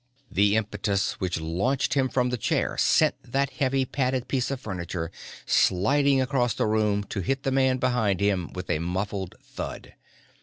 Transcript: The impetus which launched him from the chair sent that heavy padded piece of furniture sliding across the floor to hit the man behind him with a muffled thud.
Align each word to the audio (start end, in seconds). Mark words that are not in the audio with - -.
The 0.31 0.55
impetus 0.55 1.19
which 1.19 1.39
launched 1.39 1.93
him 1.93 2.09
from 2.09 2.31
the 2.31 2.37
chair 2.37 2.75
sent 2.75 3.13
that 3.21 3.51
heavy 3.51 3.85
padded 3.85 4.27
piece 4.27 4.49
of 4.49 4.59
furniture 4.59 5.11
sliding 5.45 6.19
across 6.19 6.55
the 6.55 6.65
floor 6.65 7.03
to 7.07 7.19
hit 7.19 7.43
the 7.43 7.51
man 7.51 7.77
behind 7.77 8.19
him 8.19 8.51
with 8.53 8.67
a 8.71 8.79
muffled 8.79 9.35
thud. 9.43 9.93